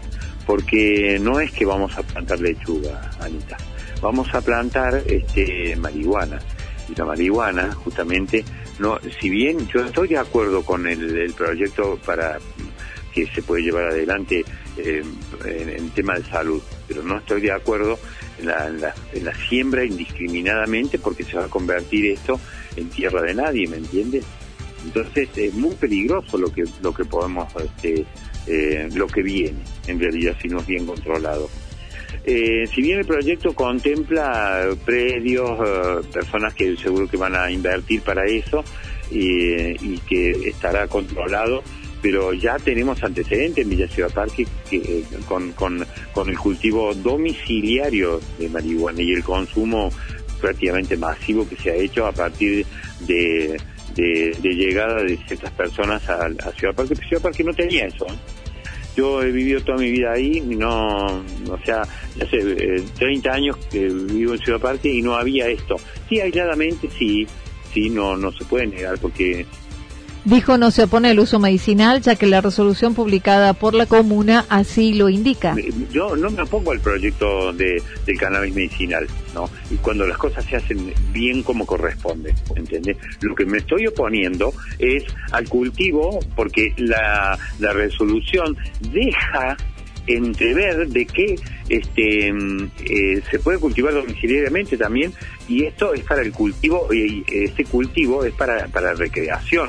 Porque 0.44 1.20
no 1.20 1.38
es 1.38 1.52
que 1.52 1.64
vamos 1.64 1.96
a 1.96 2.02
plantar 2.02 2.40
lechuga, 2.40 3.12
Anita 3.20 3.56
vamos 4.00 4.32
a 4.34 4.40
plantar 4.40 5.02
este, 5.06 5.76
marihuana. 5.76 6.38
Y 6.88 6.94
la 6.94 7.04
marihuana, 7.04 7.72
justamente, 7.72 8.44
no, 8.78 8.98
si 9.20 9.28
bien 9.28 9.68
yo 9.68 9.84
estoy 9.84 10.08
de 10.08 10.18
acuerdo 10.18 10.64
con 10.64 10.86
el, 10.86 11.32
proyecto 11.34 11.98
para 12.04 12.38
que 13.12 13.26
se 13.26 13.42
puede 13.42 13.62
llevar 13.62 13.86
adelante 13.86 14.44
eh, 14.76 15.02
en, 15.44 15.90
tema 15.90 16.14
de 16.14 16.24
salud, 16.24 16.62
pero 16.88 17.02
no 17.02 17.18
estoy 17.18 17.40
de 17.42 17.52
acuerdo 17.52 17.98
en 18.38 18.46
la, 18.46 18.94
en, 19.12 19.24
la, 19.24 19.34
siembra 19.48 19.84
indiscriminadamente 19.84 20.98
porque 20.98 21.24
se 21.24 21.36
va 21.36 21.44
a 21.44 21.48
convertir 21.48 22.06
esto 22.06 22.40
en 22.76 22.88
tierra 22.88 23.22
de 23.22 23.34
nadie, 23.34 23.68
¿me 23.68 23.76
entiendes? 23.76 24.24
Entonces 24.84 25.28
es 25.36 25.54
muy 25.54 25.74
peligroso 25.74 26.38
lo 26.38 26.50
que 26.50 26.64
lo 26.82 26.94
que 26.94 27.04
podemos 27.04 27.52
este, 27.56 28.06
eh, 28.46 28.88
lo 28.94 29.06
que 29.06 29.22
viene 29.22 29.58
en 29.86 30.00
realidad 30.00 30.34
si 30.40 30.48
no 30.48 30.60
es 30.60 30.66
bien 30.66 30.86
controlado. 30.86 31.50
Eh, 32.24 32.66
si 32.72 32.82
bien 32.82 32.98
el 32.98 33.06
proyecto 33.06 33.54
contempla 33.54 34.68
predios, 34.84 35.58
eh, 35.66 36.06
personas 36.12 36.54
que 36.54 36.76
seguro 36.76 37.08
que 37.08 37.16
van 37.16 37.34
a 37.34 37.50
invertir 37.50 38.02
para 38.02 38.24
eso 38.26 38.62
y, 39.10 39.98
que 40.00 40.30
estará 40.48 40.86
controlado, 40.86 41.62
pero 42.02 42.32
ya 42.32 42.56
tenemos 42.56 43.02
antecedentes 43.02 43.64
en 43.64 43.70
Villa 43.70 43.88
Ciudad 43.88 44.12
Parque 44.12 44.46
que, 44.68 45.04
con, 45.26 45.52
con, 45.52 45.84
el 46.28 46.38
cultivo 46.38 46.94
domiciliario 46.94 48.20
de 48.38 48.48
marihuana 48.48 49.02
y 49.02 49.12
el 49.12 49.24
consumo 49.24 49.90
prácticamente 50.40 50.96
masivo 50.96 51.48
que 51.48 51.56
se 51.56 51.70
ha 51.70 51.74
hecho 51.74 52.06
a 52.06 52.12
partir 52.12 52.64
de, 53.00 53.58
llegada 53.96 55.02
de 55.02 55.16
ciertas 55.26 55.50
personas 55.52 56.08
a, 56.08 56.26
a 56.26 56.52
Ciudad 56.52 56.74
Parque. 56.74 56.94
Ciudad 56.96 57.22
Parque 57.22 57.44
no 57.44 57.54
tenía 57.54 57.86
eso. 57.86 58.06
Yo 58.96 59.22
he 59.22 59.30
vivido 59.30 59.60
toda 59.60 59.78
mi 59.78 59.90
vida 59.90 60.12
ahí, 60.12 60.40
no, 60.40 61.06
o 61.06 61.58
sea, 61.64 61.82
hace 61.82 62.84
30 62.98 63.28
eh, 63.28 63.32
años 63.32 63.56
que 63.70 63.88
vivo 63.88 64.34
en 64.34 64.40
Ciudad 64.40 64.60
Parque 64.60 64.92
y 64.92 65.00
no 65.02 65.14
había 65.14 65.48
esto. 65.48 65.76
Sí, 66.08 66.20
aisladamente 66.20 66.88
sí, 66.98 67.26
sí, 67.72 67.88
no, 67.90 68.16
no 68.16 68.32
se 68.32 68.44
puede 68.44 68.66
negar 68.66 68.98
porque 68.98 69.46
Dijo 70.24 70.58
no 70.58 70.70
se 70.70 70.82
opone 70.82 71.10
al 71.10 71.18
uso 71.18 71.38
medicinal, 71.38 72.02
ya 72.02 72.14
que 72.14 72.26
la 72.26 72.42
resolución 72.42 72.94
publicada 72.94 73.54
por 73.54 73.74
la 73.74 73.86
comuna 73.86 74.44
así 74.50 74.92
lo 74.92 75.08
indica. 75.08 75.56
Yo 75.90 76.14
no 76.14 76.30
me 76.30 76.42
opongo 76.42 76.72
al 76.72 76.80
proyecto 76.80 77.52
de, 77.54 77.82
del 78.04 78.18
cannabis 78.18 78.54
medicinal, 78.54 79.06
¿no? 79.34 79.48
Y 79.70 79.76
cuando 79.76 80.06
las 80.06 80.18
cosas 80.18 80.44
se 80.44 80.56
hacen 80.56 80.92
bien 81.12 81.42
como 81.42 81.64
corresponde, 81.64 82.34
¿entendés? 82.54 82.98
Lo 83.20 83.34
que 83.34 83.46
me 83.46 83.58
estoy 83.58 83.86
oponiendo 83.86 84.52
es 84.78 85.04
al 85.32 85.48
cultivo, 85.48 86.20
porque 86.36 86.74
la, 86.76 87.38
la 87.58 87.72
resolución 87.72 88.56
deja 88.92 89.56
entrever 90.06 90.88
de 90.88 91.06
que 91.06 91.36
este 91.68 92.32
mm, 92.32 92.70
eh, 92.84 93.22
se 93.30 93.38
puede 93.38 93.58
cultivar 93.58 93.94
domiciliariamente 93.94 94.76
también 94.76 95.12
y 95.48 95.64
esto 95.64 95.94
es 95.94 96.02
para 96.04 96.22
el 96.22 96.32
cultivo 96.32 96.92
y 96.92 97.24
este 97.28 97.64
cultivo 97.64 98.24
es 98.24 98.32
para 98.32 98.66
para 98.68 98.94
recreación 98.94 99.68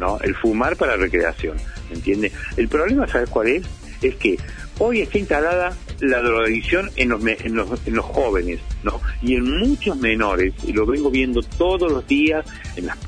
¿no? 0.00 0.18
El 0.20 0.34
fumar 0.34 0.76
para 0.76 0.96
recreación, 0.96 1.58
¿me 1.90 1.96
entiende? 1.96 2.32
El 2.56 2.68
problema, 2.68 3.06
¿sabes 3.06 3.28
cuál 3.28 3.48
es? 3.48 3.66
Es 4.02 4.16
que 4.16 4.38
hoy 4.78 5.02
está 5.02 5.18
instalada 5.18 5.76
la 6.00 6.22
drogadicción 6.22 6.90
en 6.96 7.10
los, 7.10 7.22
en 7.24 7.54
los, 7.54 7.86
en 7.86 7.94
los 7.94 8.04
jóvenes, 8.06 8.60
¿no? 8.82 9.00
Y 9.22 9.34
en 9.34 9.58
muchos 9.58 9.98
menores, 9.98 10.54
y 10.66 10.72
lo 10.72 10.86
vengo 10.86 11.10
viendo 11.10 11.42
todos 11.42 11.92
los 11.92 12.06
días 12.06 12.46
en 12.76 12.86
las 12.86 12.98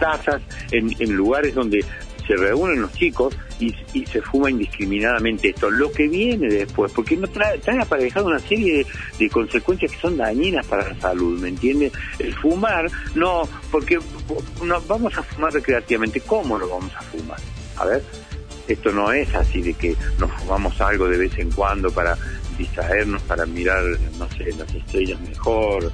en, 0.70 0.94
en 0.98 1.12
lugares 1.14 1.54
donde 1.54 1.84
se 2.32 2.42
reúnen 2.42 2.80
los 2.80 2.92
chicos 2.92 3.36
y, 3.60 3.72
se 4.06 4.20
fuma 4.22 4.50
indiscriminadamente 4.50 5.50
esto. 5.50 5.70
Lo 5.70 5.92
que 5.92 6.08
viene 6.08 6.48
después, 6.48 6.92
porque 6.92 7.16
no 7.16 7.28
trae, 7.28 7.58
trae 7.58 7.80
aparejado 7.80 8.26
una 8.26 8.38
serie 8.38 8.86
de, 9.18 9.30
consecuencias 9.30 9.92
que 9.92 9.98
son 9.98 10.16
dañinas 10.16 10.66
para 10.66 10.88
la 10.88 11.00
salud, 11.00 11.40
¿me 11.40 11.48
entiendes? 11.48 11.92
El 12.18 12.34
fumar, 12.34 12.90
no, 13.14 13.42
porque 13.70 13.98
no, 14.64 14.80
vamos 14.82 15.16
a 15.16 15.22
fumar 15.22 15.52
recreativamente. 15.52 16.20
¿Cómo 16.20 16.58
lo 16.58 16.68
vamos 16.68 16.92
a 16.96 17.02
fumar? 17.02 17.38
A 17.76 17.86
ver, 17.86 18.02
esto 18.68 18.92
no 18.92 19.12
es 19.12 19.34
así 19.34 19.62
de 19.62 19.74
que 19.74 19.96
nos 20.18 20.30
fumamos 20.32 20.80
algo 20.80 21.08
de 21.08 21.18
vez 21.18 21.38
en 21.38 21.50
cuando 21.50 21.90
para 21.90 22.16
distraernos, 22.58 23.22
para 23.22 23.46
mirar, 23.46 23.82
no 24.18 24.28
sé, 24.30 24.52
las 24.58 24.72
estrellas 24.74 25.20
mejor, 25.20 25.92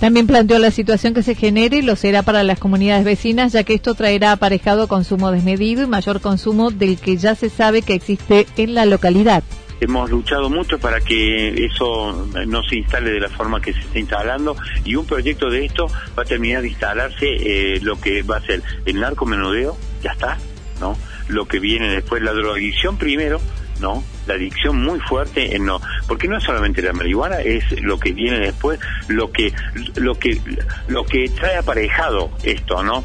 también 0.00 0.26
planteó 0.26 0.58
la 0.58 0.70
situación 0.70 1.12
que 1.12 1.22
se 1.22 1.34
genere 1.34 1.76
y 1.76 1.82
lo 1.82 1.94
será 1.94 2.22
para 2.22 2.42
las 2.42 2.58
comunidades 2.58 3.04
vecinas, 3.04 3.52
ya 3.52 3.64
que 3.64 3.74
esto 3.74 3.94
traerá 3.94 4.32
aparejado 4.32 4.88
consumo 4.88 5.30
desmedido 5.30 5.82
y 5.82 5.86
mayor 5.86 6.22
consumo 6.22 6.70
del 6.70 6.98
que 6.98 7.18
ya 7.18 7.34
se 7.34 7.50
sabe 7.50 7.82
que 7.82 7.94
existe 7.94 8.46
en 8.56 8.74
la 8.74 8.86
localidad. 8.86 9.44
Hemos 9.78 10.10
luchado 10.10 10.48
mucho 10.48 10.78
para 10.78 11.00
que 11.00 11.66
eso 11.66 12.28
no 12.46 12.62
se 12.62 12.76
instale 12.76 13.10
de 13.10 13.20
la 13.20 13.28
forma 13.28 13.60
que 13.60 13.74
se 13.74 13.80
está 13.80 13.98
instalando 13.98 14.56
y 14.84 14.94
un 14.94 15.04
proyecto 15.06 15.50
de 15.50 15.66
esto 15.66 15.86
va 16.18 16.22
a 16.22 16.26
terminar 16.26 16.62
de 16.62 16.68
instalarse 16.68 17.26
eh, 17.26 17.80
lo 17.82 18.00
que 18.00 18.22
va 18.22 18.38
a 18.38 18.40
ser 18.40 18.62
el 18.86 19.00
narcomenudeo, 19.00 19.76
ya 20.02 20.12
está, 20.12 20.38
¿no? 20.80 20.96
Lo 21.28 21.46
que 21.46 21.60
viene 21.60 21.88
después, 21.90 22.22
la 22.22 22.32
drogadicción 22.32 22.96
primero, 22.96 23.40
¿no? 23.80 24.04
La 24.26 24.34
adicción 24.34 24.82
muy 24.82 25.00
fuerte 25.00 25.56
en 25.56 25.64
no, 25.64 25.80
porque 26.06 26.28
no 26.28 26.38
es 26.38 26.44
solamente 26.44 26.82
la 26.82 26.92
marihuana, 26.92 27.40
es 27.40 27.64
lo 27.82 27.98
que 27.98 28.12
viene 28.12 28.38
después, 28.38 28.78
lo 29.08 29.32
que 29.32 29.52
lo 29.96 30.14
que 30.14 30.40
lo 30.88 31.04
que 31.04 31.28
trae 31.28 31.56
aparejado 31.56 32.30
esto, 32.42 32.82
¿no? 32.82 33.04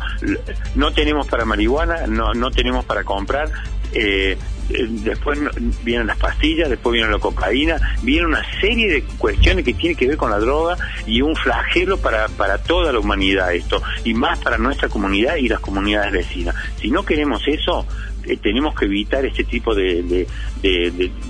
No 0.76 0.92
tenemos 0.92 1.28
para 1.28 1.46
marihuana, 1.46 2.08
no 2.08 2.34
no 2.34 2.52
tenemos 2.52 2.86
para 2.86 3.04
comprar 3.04 3.52
eh, 3.94 4.38
después 4.70 5.40
vienen 5.84 6.08
las 6.08 6.18
pastillas, 6.18 6.70
después 6.70 6.94
viene 6.94 7.10
la 7.10 7.20
cocaína, 7.20 7.78
viene 8.02 8.26
una 8.26 8.44
serie 8.60 8.92
de 8.92 9.04
cuestiones 9.18 9.64
que 9.64 9.74
tienen 9.74 9.98
que 9.98 10.08
ver 10.08 10.18
con 10.18 10.32
la 10.32 10.40
droga 10.40 10.76
y 11.06 11.22
un 11.22 11.36
flagelo 11.36 11.98
para, 11.98 12.28
para 12.30 12.58
toda 12.58 12.92
la 12.92 13.00
humanidad 13.00 13.54
esto, 13.54 13.82
y 14.04 14.14
más 14.14 14.40
para 14.40 14.58
nuestra 14.58 14.90
comunidad 14.90 15.36
y 15.36 15.48
las 15.48 15.60
comunidades 15.60 16.12
vecinas. 16.12 16.56
Si 16.80 16.90
no 16.90 17.06
queremos 17.06 17.42
eso, 17.48 17.86
eh, 18.26 18.38
tenemos 18.42 18.76
que 18.76 18.86
evitar 18.86 19.26
este 19.26 19.44
tipo 19.44 19.74
de, 19.74 20.04
de, 20.04 20.28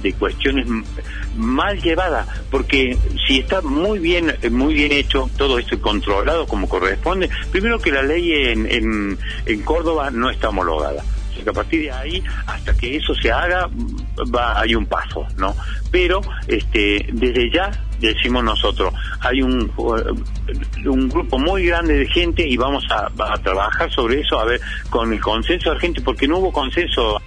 de, 0.02 0.14
cuestiones 0.14 0.68
mal 1.36 1.82
llevadas, 1.82 2.28
porque 2.50 2.98
si 3.28 3.40
está 3.40 3.62
muy 3.62 4.00
bien, 4.00 4.34
muy 4.52 4.74
bien 4.74 4.92
hecho, 4.92 5.30
todo 5.38 5.60
esto 5.60 5.80
controlado 5.82 6.48
como 6.48 6.70
corresponde, 6.70 7.30
primero 7.52 7.80
que 7.80 7.92
la 7.92 8.04
ley 8.04 8.32
en, 8.32 8.66
en, 8.72 9.18
en 9.46 9.62
Córdoba 9.62 10.12
no 10.12 10.30
está 10.30 10.50
homologada 10.50 11.04
a 11.48 11.54
partir 11.54 11.82
de 11.82 11.92
ahí, 11.92 12.24
hasta 12.48 12.76
que 12.76 12.98
eso 12.98 13.14
se 13.16 13.32
haga, 13.32 13.70
va, 14.34 14.60
hay 14.60 14.76
un 14.76 14.86
paso, 14.86 15.26
¿no? 15.38 15.56
Pero 15.92 16.22
este, 16.48 17.08
desde 17.12 17.52
ya 17.52 17.72
decimos 18.00 18.44
nosotros, 18.44 18.94
hay 19.22 19.42
un, 19.42 19.72
un 20.86 21.10
grupo 21.10 21.40
muy 21.40 21.66
grande 21.66 21.98
de 21.98 22.08
gente 22.08 22.48
y 22.48 22.58
vamos 22.58 22.84
a, 22.90 23.10
a 23.34 23.38
trabajar 23.38 23.92
sobre 23.92 24.22
eso, 24.22 24.40
a 24.40 24.46
ver, 24.46 24.60
con 24.90 25.14
el 25.14 25.22
consenso 25.22 25.70
de 25.70 25.76
la 25.76 25.82
gente, 25.82 26.02
porque 26.02 26.28
no 26.28 26.40
hubo 26.40 26.52
consenso. 26.52 27.22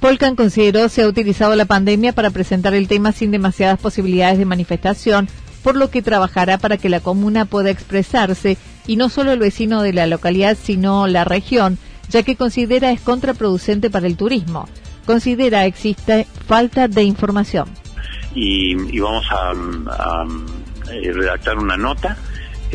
Polkan 0.00 0.36
consideró 0.36 0.88
se 0.88 1.02
ha 1.02 1.08
utilizado 1.08 1.56
la 1.56 1.64
pandemia 1.64 2.12
para 2.12 2.30
presentar 2.30 2.74
el 2.74 2.88
tema 2.88 3.12
sin 3.12 3.30
demasiadas 3.30 3.80
posibilidades 3.80 4.38
de 4.38 4.44
manifestación, 4.44 5.28
por 5.62 5.76
lo 5.76 5.90
que 5.90 6.02
trabajará 6.02 6.58
para 6.58 6.76
que 6.76 6.90
la 6.90 7.00
comuna 7.00 7.46
pueda 7.46 7.70
expresarse 7.70 8.58
y 8.86 8.96
no 8.96 9.08
solo 9.08 9.32
el 9.32 9.38
vecino 9.38 9.80
de 9.80 9.94
la 9.94 10.06
localidad, 10.06 10.58
sino 10.62 11.06
la 11.06 11.24
región, 11.24 11.78
ya 12.08 12.22
que 12.22 12.36
considera 12.36 12.90
es 12.90 13.00
contraproducente 13.00 13.90
para 13.90 14.06
el 14.06 14.16
turismo. 14.16 14.68
Considera 15.06 15.66
existe 15.66 16.26
falta 16.46 16.88
de 16.88 17.02
información. 17.02 17.68
Y, 18.34 18.98
vamos 18.98 19.26
a, 19.30 19.52
eh, 20.92 21.12
redactar 21.12 21.56
una 21.58 21.76
nota 21.76 22.16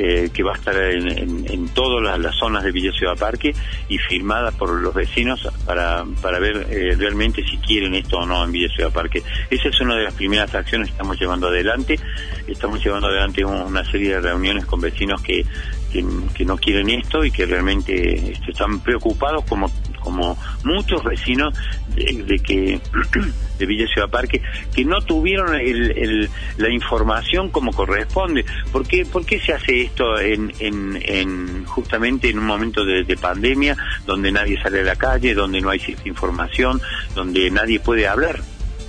eh, 0.02 0.30
que 0.34 0.44
va 0.44 0.54
a 0.54 0.56
estar 0.56 0.76
en, 0.78 1.68
todas 1.74 2.18
las, 2.18 2.36
zonas 2.38 2.64
de 2.64 2.72
Villa 2.72 2.92
Ciudad 2.94 3.18
Parque 3.18 3.54
y 3.90 3.98
firmada 3.98 4.52
por 4.52 4.70
los 4.70 4.94
vecinos 4.94 5.46
para, 5.66 6.06
para 6.22 6.40
ver 6.40 6.68
eh, 6.70 6.96
realmente 6.98 7.44
si 7.44 7.58
quieren 7.58 7.94
esto 7.96 8.20
o 8.20 8.26
no 8.26 8.46
en 8.46 8.52
Villa 8.54 8.70
Ciudad 8.74 8.94
Parque. 8.94 9.22
Esa 9.50 9.68
es 9.68 9.82
una 9.82 9.96
de 9.96 10.04
las 10.04 10.14
primeras 10.14 10.56
acciones 10.56 10.88
que 10.88 10.92
estamos 10.94 11.20
llevando 11.20 11.48
adelante. 11.48 12.00
Estamos 12.48 12.82
llevando 12.82 13.08
adelante 13.08 13.44
una 13.44 13.84
serie 13.92 14.12
de 14.12 14.22
reuniones 14.22 14.66
con 14.66 14.80
vecinos 14.80 15.22
que 15.22 15.46
que, 15.90 16.46
no 16.46 16.58
quieren 16.58 16.90
esto 16.90 17.24
y 17.24 17.32
que 17.32 17.46
realmente 17.46 18.32
este, 18.32 18.52
están 18.52 18.80
preocupados 18.80 19.44
como 19.46 19.70
como 20.00 20.38
muchos 20.64 21.04
vecinos 21.04 21.54
de, 21.94 22.40
que 22.40 22.80
de 23.60 23.66
Villa 23.66 23.86
Ciudad 23.94 24.10
Parque 24.10 24.42
que 24.74 24.86
no 24.86 25.02
tuvieron 25.02 25.56
el, 25.56 26.30
la 26.58 26.70
información 26.70 27.50
como 27.50 27.74
corresponde. 27.74 28.46
¿Por 28.72 28.88
qué, 28.88 29.06
¿Por 29.06 29.26
qué 29.26 29.40
se 29.40 29.54
hace 29.54 29.82
esto 29.82 30.18
en, 30.20 30.54
en, 30.60 31.66
justamente 31.66 32.30
en 32.30 32.40
un 32.40 32.46
momento 32.46 32.86
de, 32.86 33.04
de, 33.04 33.18
pandemia 33.18 33.76
donde 34.06 34.32
nadie 34.32 34.62
sale 34.62 34.80
a 34.80 34.84
la 34.84 34.96
calle, 34.96 35.34
donde 35.34 35.60
no 35.60 35.70
hay 35.70 35.80
cierta 35.80 36.08
información, 36.08 36.82
donde 37.14 37.52
nadie 37.52 37.80
puede 37.80 38.08
hablar? 38.08 38.40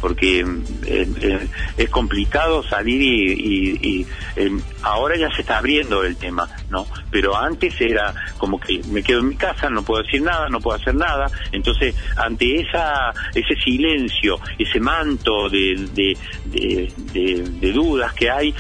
Porque 0.01 0.41
eh, 0.41 1.09
eh, 1.21 1.49
es 1.77 1.91
complicado 1.91 2.63
salir 2.63 3.03
y, 3.03 4.07
ahora 4.83 5.17
ya 5.17 5.31
se 5.35 5.43
está 5.43 5.59
abriendo 5.59 6.03
el 6.03 6.17
tema, 6.17 6.49
¿no? 6.71 6.87
Pero 7.11 7.37
antes 7.37 7.79
era 7.81 8.15
como 8.39 8.59
que 8.59 8.81
me 8.91 9.03
quedo 9.03 9.21
en 9.21 9.29
mi 9.29 9.37
casa, 9.37 9.69
no 9.69 9.83
puedo 9.83 10.03
decir 10.03 10.23
nada, 10.23 10.49
no 10.49 10.61
puedo 10.61 10.79
hacer 10.79 10.95
nada, 10.95 11.27
entonces 11.53 11.95
ante 12.17 12.61
esa 12.61 13.13
ese 13.35 13.55
silencio, 13.63 14.39
ese 14.59 14.81
manto 14.81 15.49
de, 15.51 16.17
de, 16.47 17.73
dudas 17.73 18.13
que 18.15 18.31
hay, 18.31 18.55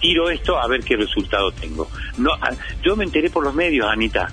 tiro 0.00 0.28
esto 0.28 0.58
a 0.58 0.66
ver 0.66 0.80
qué 0.82 0.96
resultado 0.96 1.50
tengo. 1.52 1.88
No, 2.18 2.30
yo 2.82 2.96
me 2.96 3.04
enteré 3.04 3.30
por 3.30 3.44
los 3.44 3.54
medios, 3.54 3.86
Anita, 3.86 4.32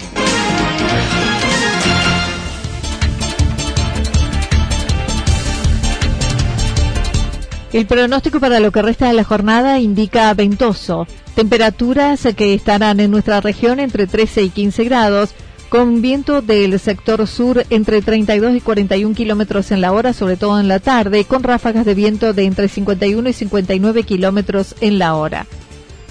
El 7.73 7.85
pronóstico 7.85 8.41
para 8.41 8.59
lo 8.59 8.71
que 8.71 8.81
resta 8.81 9.07
de 9.07 9.13
la 9.13 9.23
jornada 9.23 9.79
indica 9.79 10.33
ventoso, 10.33 11.07
temperaturas 11.35 12.27
que 12.35 12.53
estarán 12.53 12.99
en 12.99 13.11
nuestra 13.11 13.39
región 13.39 13.79
entre 13.79 14.07
13 14.07 14.43
y 14.43 14.49
15 14.49 14.83
grados, 14.83 15.29
con 15.69 16.01
viento 16.01 16.41
del 16.41 16.77
sector 16.81 17.25
sur 17.27 17.65
entre 17.69 18.01
32 18.01 18.57
y 18.57 18.59
41 18.59 19.15
kilómetros 19.15 19.71
en 19.71 19.79
la 19.79 19.93
hora, 19.93 20.11
sobre 20.11 20.35
todo 20.35 20.59
en 20.59 20.67
la 20.67 20.79
tarde, 20.79 21.23
con 21.23 21.43
ráfagas 21.43 21.85
de 21.85 21.93
viento 21.95 22.33
de 22.33 22.43
entre 22.43 22.67
51 22.67 23.29
y 23.29 23.33
59 23.33 24.03
kilómetros 24.03 24.75
en 24.81 24.99
la 24.99 25.15
hora. 25.15 25.47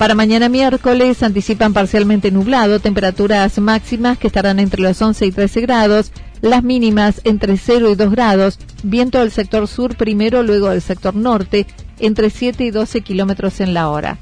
Para 0.00 0.14
mañana 0.14 0.48
miércoles 0.48 1.22
anticipan 1.22 1.74
parcialmente 1.74 2.30
nublado, 2.30 2.80
temperaturas 2.80 3.58
máximas 3.58 4.16
que 4.16 4.28
estarán 4.28 4.58
entre 4.58 4.80
los 4.80 5.02
11 5.02 5.26
y 5.26 5.30
13 5.30 5.60
grados, 5.60 6.10
las 6.40 6.64
mínimas 6.64 7.20
entre 7.24 7.58
0 7.58 7.90
y 7.90 7.96
2 7.96 8.10
grados, 8.10 8.58
viento 8.82 9.18
del 9.18 9.30
sector 9.30 9.68
sur 9.68 9.96
primero, 9.96 10.42
luego 10.42 10.70
del 10.70 10.80
sector 10.80 11.14
norte, 11.14 11.66
entre 11.98 12.30
7 12.30 12.64
y 12.64 12.70
12 12.70 13.02
kilómetros 13.02 13.60
en 13.60 13.74
la 13.74 13.90
hora. 13.90 14.16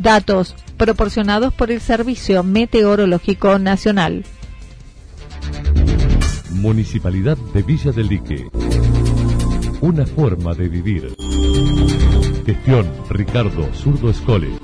Datos 0.00 0.56
proporcionados 0.76 1.54
por 1.54 1.70
el 1.70 1.80
Servicio 1.80 2.42
Meteorológico 2.42 3.60
Nacional. 3.60 4.24
Municipalidad 6.50 7.38
de 7.54 7.62
Villa 7.62 7.92
del 7.92 8.08
Lique. 8.08 8.48
Una 9.80 10.06
forma 10.06 10.54
de 10.54 10.68
vivir. 10.68 11.14
Gestión 12.44 12.90
Ricardo 13.10 13.72
Zurdo 13.74 14.10
Escole. 14.10 14.63